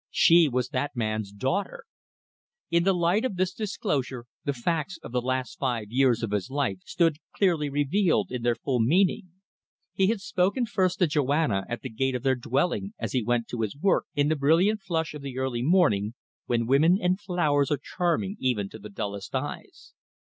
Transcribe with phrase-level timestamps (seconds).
[0.09, 1.83] She was that man's daughter!
[2.71, 6.49] In the light of this disclosure the facts of the last five years of his
[6.49, 9.29] life stood clearly revealed in their full meaning.
[9.93, 13.47] He had spoken first to Joanna at the gate of their dwelling as he went
[13.49, 16.15] to his work in the brilliant flush of the early morning,
[16.47, 19.93] when women and flowers are charming even to the dullest eyes.